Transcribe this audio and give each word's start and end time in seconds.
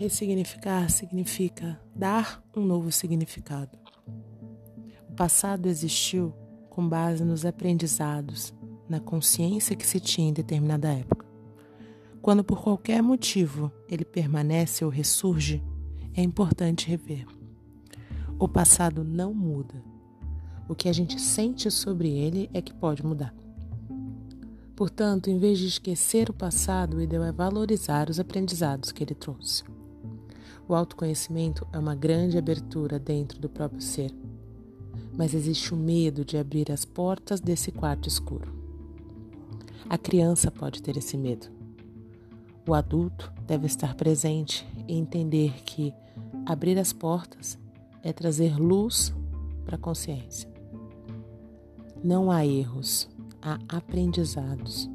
Ressignificar 0.00 0.88
significa 0.88 1.78
dar 1.94 2.42
um 2.56 2.64
novo 2.64 2.90
significado. 2.90 3.78
O 5.10 5.12
passado 5.12 5.66
existiu 5.66 6.32
com 6.70 6.88
base 6.88 7.22
nos 7.22 7.44
aprendizados, 7.44 8.54
na 8.88 8.98
consciência 8.98 9.76
que 9.76 9.86
se 9.86 10.00
tinha 10.00 10.30
em 10.30 10.32
determinada 10.32 10.90
época. 10.90 11.26
Quando 12.22 12.42
por 12.42 12.62
qualquer 12.62 13.02
motivo 13.02 13.70
ele 13.90 14.02
permanece 14.02 14.86
ou 14.86 14.90
ressurge, 14.90 15.62
é 16.14 16.22
importante 16.22 16.88
rever. 16.88 17.26
O 18.38 18.48
passado 18.48 19.04
não 19.04 19.34
muda. 19.34 19.84
O 20.66 20.74
que 20.74 20.88
a 20.88 20.94
gente 20.94 21.20
sente 21.20 21.70
sobre 21.70 22.08
ele 22.08 22.48
é 22.54 22.62
que 22.62 22.72
pode 22.72 23.04
mudar. 23.04 23.34
Portanto, 24.74 25.28
em 25.28 25.36
vez 25.36 25.58
de 25.58 25.66
esquecer 25.66 26.30
o 26.30 26.32
passado, 26.32 26.96
o 26.96 27.02
ideal 27.02 27.24
é 27.24 27.32
valorizar 27.32 28.08
os 28.08 28.18
aprendizados 28.18 28.92
que 28.92 29.04
ele 29.04 29.14
trouxe. 29.14 29.62
O 30.70 30.74
autoconhecimento 30.76 31.66
é 31.72 31.78
uma 31.80 31.96
grande 31.96 32.38
abertura 32.38 32.96
dentro 32.96 33.40
do 33.40 33.48
próprio 33.48 33.80
ser, 33.80 34.14
mas 35.18 35.34
existe 35.34 35.74
o 35.74 35.76
medo 35.76 36.24
de 36.24 36.38
abrir 36.38 36.70
as 36.70 36.84
portas 36.84 37.40
desse 37.40 37.72
quarto 37.72 38.06
escuro. 38.06 38.54
A 39.88 39.98
criança 39.98 40.48
pode 40.48 40.80
ter 40.80 40.96
esse 40.96 41.18
medo. 41.18 41.48
O 42.68 42.72
adulto 42.72 43.32
deve 43.48 43.66
estar 43.66 43.96
presente 43.96 44.64
e 44.86 44.94
entender 44.94 45.60
que 45.64 45.92
abrir 46.46 46.78
as 46.78 46.92
portas 46.92 47.58
é 48.00 48.12
trazer 48.12 48.56
luz 48.56 49.12
para 49.64 49.74
a 49.74 49.80
consciência. 49.80 50.48
Não 52.00 52.30
há 52.30 52.46
erros, 52.46 53.10
há 53.42 53.58
aprendizados. 53.68 54.88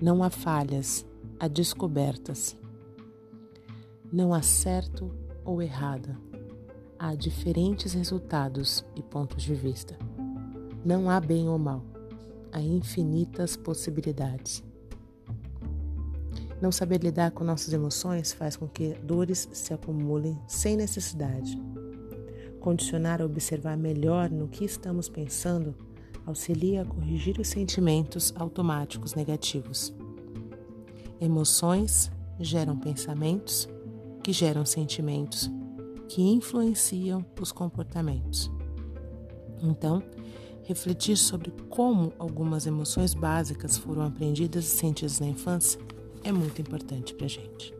Não 0.00 0.22
há 0.22 0.30
falhas, 0.30 1.04
há 1.38 1.46
descobertas. 1.46 2.56
Não 4.10 4.32
há 4.32 4.40
certo 4.40 5.10
ou 5.44 5.60
errada, 5.60 6.18
há 6.98 7.14
diferentes 7.14 7.92
resultados 7.92 8.82
e 8.96 9.02
pontos 9.02 9.42
de 9.42 9.54
vista. 9.54 9.98
Não 10.82 11.10
há 11.10 11.20
bem 11.20 11.46
ou 11.46 11.58
mal, 11.58 11.84
há 12.50 12.58
infinitas 12.58 13.54
possibilidades. 13.54 14.64
Não 16.58 16.72
saber 16.72 17.02
lidar 17.02 17.32
com 17.32 17.44
nossas 17.44 17.72
emoções 17.74 18.32
faz 18.32 18.56
com 18.56 18.66
que 18.66 18.94
dores 18.94 19.46
se 19.52 19.74
acumulem 19.74 20.40
sem 20.48 20.74
necessidade. 20.74 21.60
Condicionar 22.60 23.20
a 23.20 23.26
observar 23.26 23.76
melhor 23.76 24.30
no 24.30 24.48
que 24.48 24.64
estamos 24.64 25.08
pensando 25.08 25.74
auxilia 26.24 26.80
a 26.80 26.84
corrigir 26.86 27.38
os 27.38 27.48
sentimentos 27.48 28.32
automáticos 28.36 29.14
negativos. 29.14 29.94
Emoções 31.20 32.10
geram 32.40 32.76
pensamentos, 32.78 33.68
que 34.22 34.32
geram 34.32 34.64
sentimentos, 34.64 35.50
que 36.08 36.22
influenciam 36.22 37.24
os 37.40 37.52
comportamentos. 37.52 38.50
Então, 39.62 40.02
refletir 40.64 41.16
sobre 41.16 41.50
como 41.68 42.12
algumas 42.18 42.66
emoções 42.66 43.14
básicas 43.14 43.76
foram 43.76 44.02
aprendidas 44.02 44.64
e 44.64 44.68
sentidas 44.68 45.20
na 45.20 45.26
infância 45.26 45.80
é 46.24 46.32
muito 46.32 46.60
importante 46.60 47.14
para 47.14 47.26
a 47.26 47.28
gente. 47.28 47.78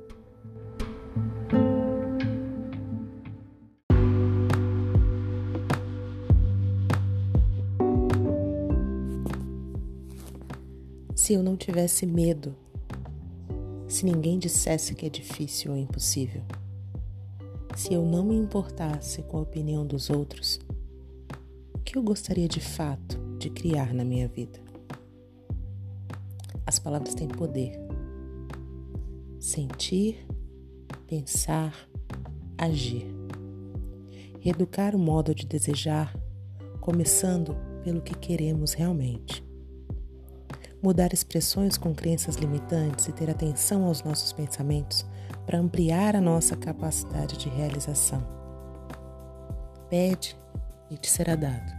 se 11.28 11.34
eu 11.34 11.42
não 11.42 11.58
tivesse 11.58 12.06
medo, 12.06 12.56
se 13.98 14.06
ninguém 14.06 14.38
dissesse 14.38 14.94
que 14.94 15.06
é 15.06 15.08
difícil 15.08 15.72
ou 15.72 15.76
impossível, 15.76 16.40
se 17.74 17.92
eu 17.92 18.06
não 18.06 18.24
me 18.24 18.36
importasse 18.36 19.22
com 19.24 19.38
a 19.38 19.40
opinião 19.40 19.84
dos 19.84 20.08
outros, 20.08 20.60
o 21.74 21.80
que 21.80 21.98
eu 21.98 22.02
gostaria 22.04 22.46
de 22.46 22.60
fato 22.60 23.18
de 23.40 23.50
criar 23.50 23.92
na 23.92 24.04
minha 24.04 24.28
vida? 24.28 24.60
As 26.64 26.78
palavras 26.78 27.12
têm 27.12 27.26
poder. 27.26 27.72
Sentir, 29.40 30.24
pensar, 31.08 31.74
agir. 32.56 33.12
Reeducar 34.38 34.94
o 34.94 34.98
modo 35.00 35.34
de 35.34 35.44
desejar, 35.44 36.16
começando 36.80 37.56
pelo 37.82 38.00
que 38.00 38.14
queremos 38.14 38.74
realmente 38.74 39.47
mudar 40.82 41.12
expressões 41.12 41.76
com 41.76 41.94
crenças 41.94 42.36
limitantes 42.36 43.08
e 43.08 43.12
ter 43.12 43.30
atenção 43.30 43.84
aos 43.84 44.02
nossos 44.02 44.32
pensamentos 44.32 45.04
para 45.44 45.58
ampliar 45.58 46.14
a 46.14 46.20
nossa 46.20 46.56
capacidade 46.56 47.36
de 47.36 47.48
realização. 47.48 48.22
Pede 49.90 50.36
e 50.90 50.96
te 50.96 51.10
será 51.10 51.34
dado. 51.34 51.72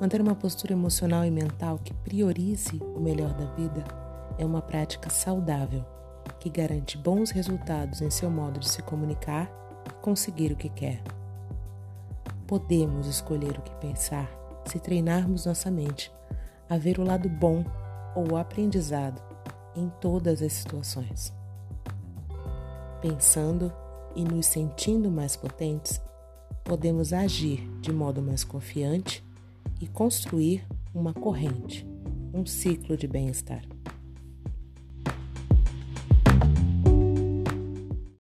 Manter 0.00 0.20
uma 0.20 0.34
postura 0.34 0.72
emocional 0.72 1.24
e 1.24 1.30
mental 1.30 1.78
que 1.78 1.94
priorize 1.94 2.80
o 2.94 3.00
melhor 3.00 3.32
da 3.34 3.46
vida 3.54 3.84
é 4.38 4.44
uma 4.44 4.60
prática 4.60 5.08
saudável 5.08 5.84
que 6.38 6.50
garante 6.50 6.98
bons 6.98 7.30
resultados 7.30 8.00
em 8.02 8.10
seu 8.10 8.30
modo 8.30 8.60
de 8.60 8.68
se 8.68 8.82
comunicar 8.82 9.50
e 9.86 9.92
conseguir 10.02 10.52
o 10.52 10.56
que 10.56 10.68
quer. 10.68 11.02
Podemos 12.46 13.06
escolher 13.06 13.58
o 13.58 13.62
que 13.62 13.74
pensar 13.76 14.28
se 14.66 14.78
treinarmos 14.78 15.46
nossa 15.46 15.70
mente 15.70 16.12
a 16.68 16.76
ver 16.76 16.98
o 16.98 17.04
lado 17.04 17.28
bom 17.28 17.64
ou 18.14 18.32
o 18.32 18.36
aprendizado 18.36 19.22
em 19.76 19.90
todas 20.00 20.42
as 20.42 20.52
situações. 20.52 21.32
Pensando 23.00 23.72
e 24.14 24.24
nos 24.24 24.46
sentindo 24.46 25.10
mais 25.10 25.36
potentes, 25.36 26.00
podemos 26.62 27.12
agir 27.12 27.68
de 27.80 27.92
modo 27.92 28.22
mais 28.22 28.44
confiante 28.44 29.24
e 29.80 29.86
construir 29.86 30.66
uma 30.94 31.12
corrente, 31.12 31.86
um 32.32 32.46
ciclo 32.46 32.96
de 32.96 33.06
bem-estar. 33.06 33.73